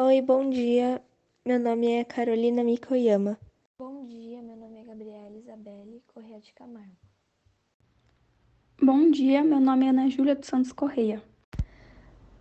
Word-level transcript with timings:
Oi, 0.00 0.22
bom 0.22 0.48
dia. 0.48 1.02
Meu 1.44 1.58
nome 1.58 1.88
é 1.90 2.04
Carolina 2.04 2.62
Mikoyama. 2.62 3.36
Bom 3.80 4.06
dia, 4.06 4.40
meu 4.40 4.54
nome 4.54 4.78
é 4.78 4.84
Gabriela 4.84 5.36
Isabelle 5.36 6.00
Correia 6.06 6.38
de 6.38 6.52
Camargo. 6.52 6.96
Bom 8.80 9.10
dia, 9.10 9.42
meu 9.42 9.58
nome 9.58 9.86
é 9.86 9.88
Ana 9.88 10.08
Júlia 10.08 10.36
dos 10.36 10.46
Santos 10.46 10.72
Correia. 10.72 11.20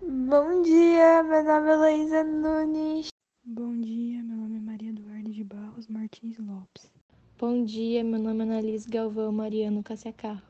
Bom 0.00 0.62
dia, 0.62 1.24
meu 1.24 1.42
nome 1.42 1.70
é 1.70 1.76
Luísa 1.76 2.22
Nunes. 2.22 3.08
Bom 3.42 3.80
dia, 3.80 4.22
meu 4.22 4.36
nome 4.36 4.58
é 4.58 4.60
Maria 4.60 4.90
Eduarda 4.90 5.30
de 5.32 5.42
Barros 5.42 5.88
Martins 5.88 6.38
Lopes. 6.38 6.88
Bom 7.36 7.64
dia, 7.64 8.04
meu 8.04 8.20
nome 8.20 8.38
é 8.38 8.42
Annalise 8.44 8.88
Galvão 8.88 9.32
Mariano 9.32 9.82
Cassiacarro. 9.82 10.46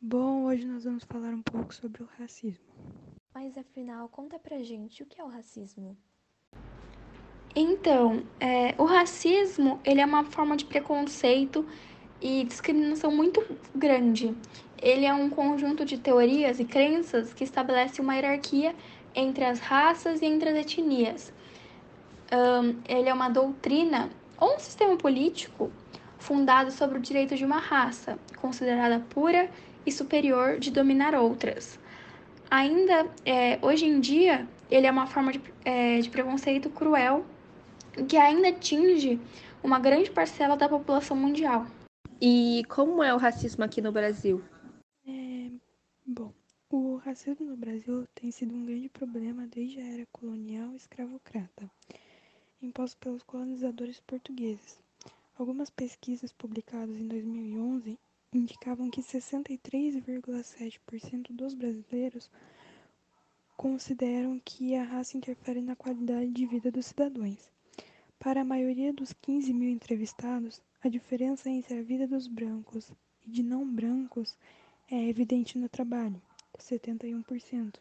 Bom, 0.00 0.46
hoje 0.46 0.64
nós 0.64 0.84
vamos 0.84 1.04
falar 1.04 1.34
um 1.34 1.42
pouco 1.42 1.74
sobre 1.74 2.02
o 2.02 2.08
racismo. 2.18 2.64
Mas 3.38 3.58
afinal, 3.58 4.08
conta 4.08 4.38
pra 4.38 4.62
gente 4.62 5.02
o 5.02 5.06
que 5.06 5.20
é 5.20 5.22
o 5.22 5.28
racismo. 5.28 5.94
Então, 7.54 8.22
é, 8.40 8.74
o 8.78 8.84
racismo 8.86 9.78
ele 9.84 10.00
é 10.00 10.06
uma 10.06 10.24
forma 10.24 10.56
de 10.56 10.64
preconceito 10.64 11.62
e 12.18 12.44
discriminação 12.44 13.10
muito 13.10 13.44
grande. 13.74 14.34
Ele 14.80 15.04
é 15.04 15.12
um 15.12 15.28
conjunto 15.28 15.84
de 15.84 15.98
teorias 15.98 16.58
e 16.60 16.64
crenças 16.64 17.34
que 17.34 17.44
estabelece 17.44 18.00
uma 18.00 18.14
hierarquia 18.14 18.74
entre 19.14 19.44
as 19.44 19.58
raças 19.58 20.22
e 20.22 20.24
entre 20.24 20.48
as 20.48 20.56
etnias. 20.56 21.30
Um, 22.32 22.80
ele 22.88 23.10
é 23.10 23.12
uma 23.12 23.28
doutrina 23.28 24.08
ou 24.40 24.54
um 24.54 24.58
sistema 24.58 24.96
político 24.96 25.70
fundado 26.16 26.70
sobre 26.70 26.96
o 26.96 27.02
direito 27.02 27.36
de 27.36 27.44
uma 27.44 27.58
raça, 27.58 28.18
considerada 28.40 28.98
pura 29.10 29.50
e 29.84 29.92
superior 29.92 30.58
de 30.58 30.70
dominar 30.70 31.14
outras. 31.14 31.78
Ainda 32.50 33.10
é, 33.24 33.58
hoje 33.64 33.86
em 33.86 34.00
dia, 34.00 34.48
ele 34.70 34.86
é 34.86 34.90
uma 34.90 35.06
forma 35.06 35.32
de, 35.32 35.40
é, 35.64 36.00
de 36.00 36.08
preconceito 36.08 36.70
cruel 36.70 37.24
que 38.08 38.16
ainda 38.16 38.48
atinge 38.48 39.18
uma 39.62 39.78
grande 39.78 40.10
parcela 40.10 40.56
da 40.56 40.68
população 40.68 41.16
mundial. 41.16 41.66
E 42.20 42.62
como 42.68 43.02
é 43.02 43.12
o 43.14 43.18
racismo 43.18 43.64
aqui 43.64 43.80
no 43.80 43.90
Brasil? 43.90 44.42
É, 45.06 45.50
bom, 46.06 46.32
o 46.70 46.96
racismo 46.96 47.46
no 47.46 47.56
Brasil 47.56 48.06
tem 48.14 48.30
sido 48.30 48.54
um 48.54 48.64
grande 48.64 48.88
problema 48.88 49.46
desde 49.46 49.80
a 49.80 49.86
era 49.86 50.06
colonial 50.12 50.74
escravocrata, 50.74 51.70
imposto 52.62 52.96
pelos 52.98 53.22
colonizadores 53.22 54.00
portugueses. 54.00 54.78
Algumas 55.38 55.68
pesquisas 55.68 56.32
publicadas 56.32 56.96
em 56.96 57.06
2011 57.06 57.98
indicavam 58.32 58.90
que 58.90 59.00
63,7% 59.00 61.32
dos 61.32 61.54
brasileiros 61.54 62.28
consideram 63.56 64.40
que 64.44 64.74
a 64.74 64.82
raça 64.84 65.16
interfere 65.16 65.62
na 65.62 65.74
qualidade 65.74 66.30
de 66.30 66.46
vida 66.46 66.70
dos 66.70 66.86
cidadãos. 66.86 67.50
Para 68.18 68.42
a 68.42 68.44
maioria 68.44 68.92
dos 68.92 69.12
15 69.12 69.52
mil 69.52 69.70
entrevistados, 69.70 70.60
a 70.82 70.88
diferença 70.88 71.48
entre 71.48 71.78
a 71.78 71.82
vida 71.82 72.06
dos 72.06 72.26
brancos 72.26 72.92
e 73.26 73.30
de 73.30 73.42
não 73.42 73.66
brancos 73.66 74.36
é 74.90 75.08
evidente 75.08 75.56
no 75.58 75.68
trabalho, 75.68 76.20
71%. 76.58 77.76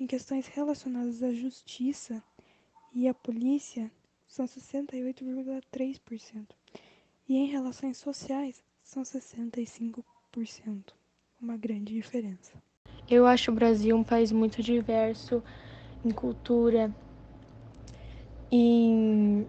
Em 0.00 0.06
questões 0.06 0.46
relacionadas 0.48 1.22
à 1.22 1.32
justiça 1.32 2.22
e 2.92 3.08
à 3.08 3.14
polícia, 3.14 3.90
são 4.26 4.46
68,3%. 4.46 6.48
E 7.28 7.36
em 7.36 7.46
relações 7.46 7.98
sociais, 7.98 8.60
são 8.94 9.04
65%. 9.04 10.94
Uma 11.42 11.56
grande 11.56 11.92
diferença. 11.92 12.52
Eu 13.10 13.26
acho 13.26 13.50
o 13.50 13.54
Brasil 13.54 13.96
um 13.96 14.04
país 14.04 14.30
muito 14.30 14.62
diverso 14.62 15.42
em 16.04 16.10
cultura, 16.10 16.94
em 18.52 19.44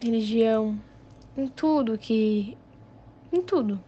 religião, 0.00 0.76
em 1.36 1.46
tudo 1.46 1.96
que. 1.96 2.58
em 3.32 3.40
tudo. 3.42 3.80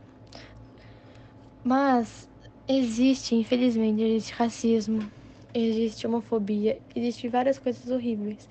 Mas 1.64 2.29
existe, 2.69 3.34
infelizmente, 3.34 4.02
existe 4.02 4.33
racismo, 4.34 5.11
existe 5.52 6.07
homofobia, 6.07 6.80
existe 6.95 7.29
várias 7.29 7.58
coisas 7.58 7.90
horríveis. 7.90 8.48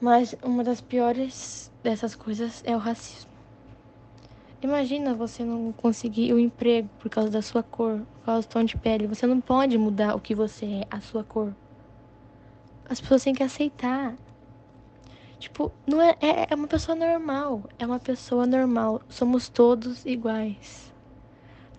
Mas 0.00 0.34
uma 0.42 0.64
das 0.64 0.80
piores 0.80 1.70
dessas 1.84 2.16
coisas 2.16 2.62
é 2.66 2.74
o 2.74 2.78
racismo. 2.78 3.29
Imagina 4.62 5.14
você 5.14 5.42
não 5.42 5.72
conseguir 5.72 6.34
o 6.34 6.36
um 6.36 6.38
emprego 6.38 6.86
por 6.98 7.08
causa 7.08 7.30
da 7.30 7.40
sua 7.40 7.62
cor, 7.62 8.02
por 8.18 8.26
causa 8.26 8.46
do 8.46 8.50
tom 8.50 8.62
de 8.62 8.76
pele. 8.76 9.06
Você 9.06 9.26
não 9.26 9.40
pode 9.40 9.78
mudar 9.78 10.14
o 10.14 10.20
que 10.20 10.34
você 10.34 10.66
é, 10.66 10.86
a 10.90 11.00
sua 11.00 11.24
cor. 11.24 11.54
As 12.86 13.00
pessoas 13.00 13.24
têm 13.24 13.32
que 13.32 13.42
aceitar. 13.42 14.14
Tipo, 15.38 15.72
não 15.86 16.02
é, 16.02 16.14
é, 16.20 16.46
é 16.50 16.54
uma 16.54 16.68
pessoa 16.68 16.94
normal. 16.94 17.62
É 17.78 17.86
uma 17.86 17.98
pessoa 17.98 18.46
normal. 18.46 19.00
Somos 19.08 19.48
todos 19.48 20.04
iguais. 20.04 20.92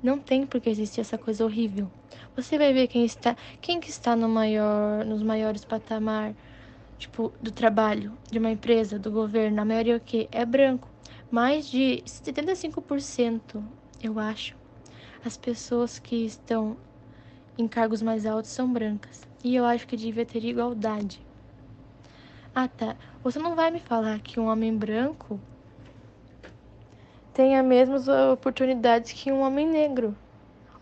Não 0.02 0.18
tem 0.18 0.48
por 0.48 0.60
que 0.60 0.68
existir 0.68 1.02
essa 1.02 1.20
coisa 1.20 1.46
horrível. 1.46 1.88
Você 2.36 2.58
vai 2.58 2.74
ver 2.74 2.88
quem 2.88 3.06
está, 3.06 3.38
quem 3.62 3.80
que 3.80 3.92
está 3.92 4.16
no 4.16 4.28
maior, 4.28 5.06
nos 5.06 5.22
maiores 5.22 5.64
patamar, 5.64 6.34
tipo, 6.98 7.32
do 7.40 7.52
trabalho, 7.52 8.18
de 8.32 8.40
uma 8.40 8.50
empresa, 8.50 8.98
do 8.98 9.12
governo. 9.12 9.62
A 9.62 9.66
maioria 9.66 9.94
é 9.94 9.98
o 9.98 10.02
quê? 10.02 10.28
É 10.32 10.44
branco 10.44 10.91
mais 11.32 11.68
de 11.70 12.04
75%, 12.06 13.64
eu 14.04 14.20
acho, 14.20 14.56
as 15.24 15.38
pessoas 15.38 15.98
que 15.98 16.26
estão 16.26 16.76
em 17.58 17.68
cargos 17.68 18.02
mais 18.02 18.26
altos 18.26 18.52
são 18.52 18.72
brancas. 18.72 19.22
E 19.44 19.56
eu 19.56 19.66
acho 19.66 19.88
que 19.88 19.96
devia 19.96 20.26
ter 20.26 20.44
igualdade. 20.44 21.26
Ah, 22.54 22.68
tá. 22.68 22.98
Você 23.24 23.40
não 23.40 23.56
vai 23.56 23.72
me 23.72 23.80
falar 23.80 24.20
que 24.20 24.40
um 24.40 24.48
homem 24.48 24.76
branco 24.76 25.40
tem 27.34 27.58
as 27.58 27.66
mesmas 27.66 28.08
oportunidades 28.10 29.14
que 29.14 29.32
um 29.32 29.40
homem 29.40 29.66
negro. 29.66 30.16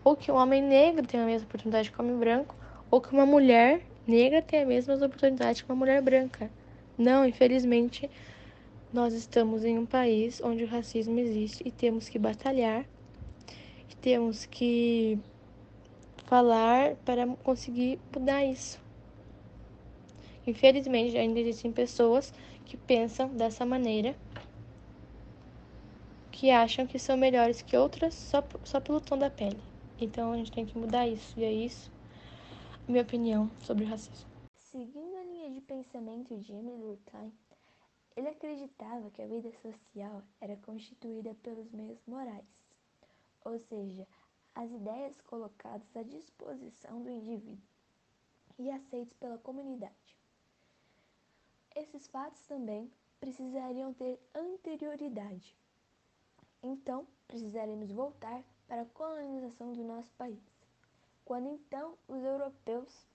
Ou 0.02 0.16
que 0.16 0.32
um 0.32 0.34
homem 0.34 0.60
negro 0.60 1.06
tem 1.06 1.20
a 1.20 1.26
mesma 1.26 1.46
oportunidade 1.46 1.92
que 1.92 2.00
um 2.00 2.04
homem 2.04 2.18
branco. 2.18 2.56
Ou 2.90 3.00
que 3.00 3.12
uma 3.12 3.24
mulher 3.24 3.82
negra 4.04 4.42
tem 4.42 4.62
as 4.62 4.66
mesmas 4.66 5.00
oportunidades 5.00 5.62
que 5.62 5.70
uma 5.70 5.78
mulher 5.78 6.02
branca. 6.02 6.50
Não, 6.98 7.24
infelizmente, 7.24 8.10
nós 8.92 9.14
estamos 9.14 9.64
em 9.64 9.78
um 9.78 9.86
país 9.86 10.40
onde 10.42 10.64
o 10.64 10.66
racismo 10.66 11.18
existe 11.18 11.62
e 11.66 11.70
temos 11.70 12.08
que 12.08 12.18
batalhar, 12.18 12.84
e 13.88 13.94
temos 13.96 14.46
que 14.46 15.18
falar 16.26 16.96
para 17.04 17.26
conseguir 17.44 17.98
mudar 18.14 18.44
isso. 18.44 18.80
Infelizmente, 20.46 21.16
ainda 21.16 21.38
existem 21.38 21.70
pessoas 21.70 22.32
que 22.64 22.76
pensam 22.76 23.28
dessa 23.28 23.64
maneira, 23.64 24.16
que 26.32 26.50
acham 26.50 26.86
que 26.86 26.98
são 26.98 27.16
melhores 27.16 27.62
que 27.62 27.76
outras 27.76 28.14
só, 28.14 28.42
só 28.64 28.80
pelo 28.80 29.00
tom 29.00 29.18
da 29.18 29.30
pele. 29.30 29.60
Então 30.00 30.32
a 30.32 30.36
gente 30.36 30.52
tem 30.52 30.64
que 30.64 30.78
mudar 30.78 31.06
isso, 31.06 31.38
e 31.38 31.44
é 31.44 31.52
isso 31.52 31.90
minha 32.90 33.02
opinião 33.02 33.50
sobre 33.60 33.84
o 33.84 33.86
racismo. 33.86 34.28
Seguindo 34.56 35.16
a 35.16 35.22
linha 35.22 35.50
de 35.50 35.60
pensamento 35.60 36.36
de 36.36 36.52
Emily 36.52 36.78
Durkheim, 36.78 37.32
ele 38.16 38.28
acreditava 38.28 39.10
que 39.10 39.22
a 39.22 39.26
vida 39.26 39.52
social 39.62 40.22
era 40.40 40.56
constituída 40.56 41.34
pelos 41.42 41.70
meios 41.70 42.04
morais, 42.06 42.46
ou 43.44 43.58
seja, 43.58 44.06
as 44.54 44.70
ideias 44.70 45.20
colocadas 45.22 45.96
à 45.96 46.02
disposição 46.02 47.02
do 47.02 47.10
indivíduo 47.10 47.58
e 48.58 48.70
aceitos 48.70 49.14
pela 49.14 49.38
comunidade. 49.38 50.18
Esses 51.74 52.06
fatos 52.08 52.44
também 52.46 52.90
precisariam 53.20 53.94
ter 53.94 54.18
anterioridade. 54.34 55.56
Então, 56.62 57.06
precisaremos 57.26 57.90
voltar 57.90 58.42
para 58.66 58.82
a 58.82 58.86
colonização 58.86 59.72
do 59.72 59.84
nosso 59.84 60.12
país, 60.12 60.42
quando 61.24 61.48
então 61.48 61.96
os 62.08 62.22
europeus 62.22 63.06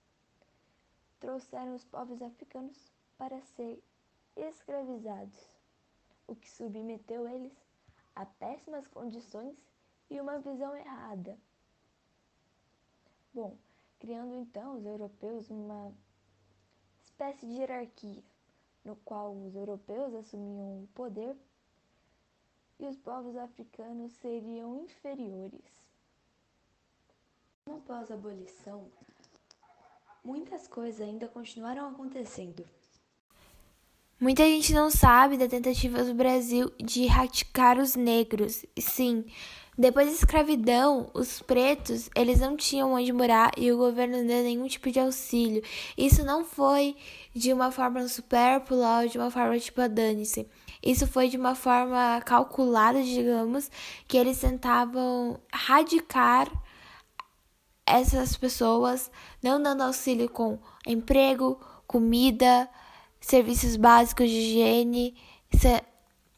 trouxeram 1.20 1.74
os 1.74 1.84
povos 1.84 2.20
africanos 2.22 2.90
para 3.16 3.40
ser 3.42 3.82
escravizados, 4.36 5.48
o 6.26 6.36
que 6.36 6.50
submeteu 6.50 7.26
eles 7.28 7.52
a 8.14 8.24
péssimas 8.24 8.86
condições 8.88 9.56
e 10.10 10.20
uma 10.20 10.38
visão 10.38 10.76
errada. 10.76 11.38
Bom, 13.32 13.56
criando 13.98 14.34
então 14.34 14.76
os 14.76 14.84
europeus 14.84 15.50
uma 15.50 15.92
espécie 17.04 17.46
de 17.46 17.54
hierarquia, 17.54 18.22
no 18.84 18.96
qual 18.96 19.34
os 19.36 19.54
europeus 19.54 20.14
assumiam 20.14 20.84
o 20.84 20.88
poder 20.94 21.36
e 22.78 22.86
os 22.86 22.96
povos 22.96 23.36
africanos 23.36 24.12
seriam 24.14 24.76
inferiores. 24.76 25.84
Após 27.66 28.10
a 28.10 28.14
abolição, 28.14 28.90
muitas 30.22 30.68
coisas 30.68 31.00
ainda 31.00 31.28
continuaram 31.28 31.90
acontecendo. 31.90 32.64
Muita 34.18 34.44
gente 34.44 34.72
não 34.72 34.90
sabe 34.90 35.36
da 35.36 35.46
tentativa 35.46 36.02
do 36.02 36.14
Brasil 36.14 36.72
de 36.82 37.02
erradicar 37.02 37.78
os 37.78 37.94
negros. 37.94 38.64
Sim, 38.78 39.26
depois 39.76 40.06
da 40.06 40.14
escravidão, 40.14 41.10
os 41.12 41.42
pretos, 41.42 42.08
eles 42.16 42.40
não 42.40 42.56
tinham 42.56 42.94
onde 42.94 43.12
morar 43.12 43.52
e 43.58 43.70
o 43.70 43.76
governo 43.76 44.16
não 44.16 44.26
deu 44.26 44.42
nenhum 44.42 44.66
tipo 44.68 44.90
de 44.90 44.98
auxílio. 44.98 45.62
Isso 45.98 46.24
não 46.24 46.46
foi 46.46 46.96
de 47.34 47.52
uma 47.52 47.70
forma 47.70 48.08
supérflua 48.08 49.02
ou 49.02 49.08
de 49.08 49.18
uma 49.18 49.30
forma 49.30 49.58
tipo 49.58 49.82
a 49.82 49.86
dane-se. 49.86 50.48
Isso 50.82 51.06
foi 51.06 51.28
de 51.28 51.36
uma 51.36 51.54
forma 51.54 52.22
calculada, 52.24 53.02
digamos, 53.02 53.70
que 54.08 54.16
eles 54.16 54.40
tentavam 54.40 55.38
radicar 55.52 56.50
essas 57.86 58.34
pessoas, 58.34 59.10
não 59.42 59.62
dando 59.62 59.82
auxílio 59.82 60.30
com 60.30 60.58
emprego, 60.86 61.60
comida, 61.86 62.66
serviços 63.20 63.76
básicos 63.76 64.28
de 64.28 64.36
higiene, 64.36 65.14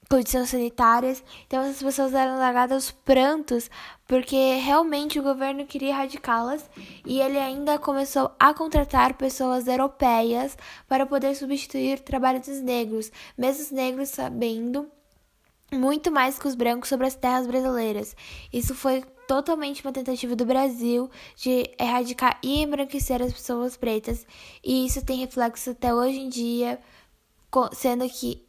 condições 0.09 0.49
sanitárias. 0.49 1.23
Então 1.47 1.63
essas 1.63 1.83
pessoas 1.83 2.15
eram 2.15 2.39
largadas 2.39 2.73
aos 2.75 2.91
prantos 2.91 3.71
porque 4.07 4.55
realmente 4.55 5.19
o 5.19 5.23
governo 5.23 5.67
queria 5.67 5.91
erradicá-las 5.91 6.69
e 7.05 7.21
ele 7.21 7.39
ainda 7.39 7.79
começou 7.79 8.31
a 8.39 8.55
contratar 8.55 9.15
pessoas 9.15 9.67
europeias 9.67 10.57
para 10.89 11.05
poder 11.07 11.35
substituir 11.35 11.99
o 11.99 12.03
trabalho 12.03 12.41
dos 12.41 12.61
negros, 12.61 13.13
mesmo 13.37 13.63
os 13.63 13.71
negros 13.71 14.09
sabendo 14.09 14.91
muito 15.71 16.11
mais 16.11 16.39
que 16.39 16.49
os 16.49 16.55
brancos 16.55 16.89
sobre 16.89 17.07
as 17.07 17.15
terras 17.15 17.47
brasileiras. 17.47 18.17
Isso 18.51 18.75
foi 18.75 19.05
totalmente 19.29 19.85
uma 19.85 19.93
tentativa 19.93 20.35
do 20.35 20.47
Brasil 20.47 21.11
de 21.37 21.71
erradicar 21.79 22.41
e 22.43 22.63
embranquecer 22.63 23.23
as 23.23 23.33
pessoas 23.33 23.77
pretas, 23.77 24.27
e 24.65 24.87
isso 24.87 25.05
tem 25.05 25.19
reflexo 25.19 25.71
até 25.71 25.95
hoje 25.95 26.19
em 26.19 26.31
dia, 26.31 26.81
sendo 27.73 28.09
que, 28.09 28.43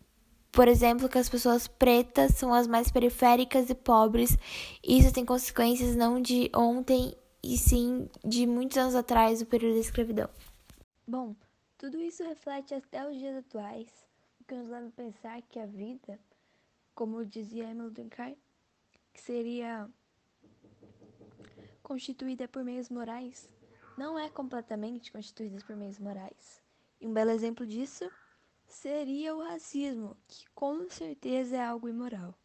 por 0.54 0.70
exemplo, 0.70 1.10
que 1.10 1.18
as 1.18 1.28
pessoas 1.28 1.68
pretas 1.68 2.36
são 2.36 2.54
as 2.54 2.66
mais 2.66 2.90
periféricas 2.90 3.70
e 3.70 3.76
pobres, 3.76 4.38
e 4.82 4.98
isso 4.98 5.14
tem 5.14 5.26
consequências 5.26 5.98
não 5.98 6.22
de 6.22 6.50
ontem, 6.56 7.14
e 7.44 7.58
sim 7.58 8.10
de 8.24 8.48
muitos 8.48 8.78
anos 8.78 8.96
atrás, 8.96 9.40
do 9.40 9.46
período 9.46 9.74
da 9.74 9.82
escravidão. 9.82 10.30
Bom, 11.06 11.36
tudo 11.78 11.98
isso 12.00 12.24
reflete 12.24 12.74
até 12.74 13.06
os 13.06 13.18
dias 13.18 13.36
atuais, 13.36 13.88
o 14.40 14.46
que 14.46 14.56
nos 14.56 14.70
leva 14.70 14.88
a 14.88 14.92
pensar 14.92 15.42
que 15.42 15.60
a 15.60 15.66
vida, 15.66 16.18
como 16.96 17.26
dizia 17.26 17.70
Emily 17.70 17.92
Durkheim, 17.92 18.38
que 19.14 19.22
seria 19.22 19.90
constituída 21.90 22.48
por 22.48 22.64
meios 22.64 22.88
morais 22.88 23.50
não 23.98 24.18
é 24.18 24.30
completamente 24.30 25.12
constituída 25.12 25.58
por 25.66 25.76
meios 25.76 25.98
morais. 25.98 26.62
E 27.02 27.08
um 27.08 27.12
belo 27.12 27.32
exemplo 27.32 27.66
disso 27.66 28.08
seria 28.68 29.36
o 29.36 29.44
racismo, 29.44 30.16
que 30.28 30.46
com 30.54 30.88
certeza 30.88 31.58
é 31.58 31.66
algo 31.66 31.90
imoral. 31.90 32.36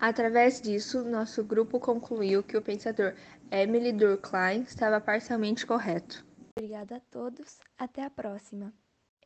Através 0.00 0.60
disso, 0.60 1.04
nosso 1.04 1.44
grupo 1.44 1.78
concluiu 1.78 2.42
que 2.42 2.56
o 2.56 2.62
pensador 2.62 3.14
Emily 3.48 3.92
Durkheim 3.92 4.62
estava 4.62 5.00
parcialmente 5.00 5.64
correto. 5.64 6.26
Obrigada 6.58 6.96
a 6.96 7.00
todos, 7.00 7.60
até 7.78 8.02
a 8.02 8.10
próxima. 8.10 8.74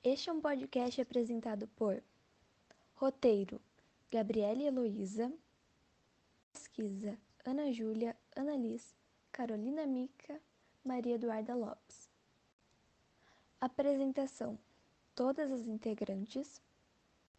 Este 0.05 0.29
é 0.29 0.33
um 0.33 0.43
podcast 0.43 1.01
apresentado 1.01 1.67
por 1.69 2.03
Roteiro 2.95 3.59
Gabriele 4.13 4.65
Heloísa 4.65 5.33
Pesquisa 6.53 7.19
Ana 7.45 7.73
Júlia, 7.73 8.15
Ana 8.37 8.55
Liz, 8.55 8.95
Carolina 9.33 9.87
Mica, 9.87 10.41
Maria 10.85 11.15
Eduarda 11.15 11.55
Lopes. 11.55 12.11
Apresentação: 13.59 14.59
Todas 15.15 15.51
as 15.51 15.67
integrantes. 15.67 16.61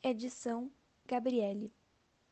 Edição: 0.01 0.71
Gabriele. 1.05 1.71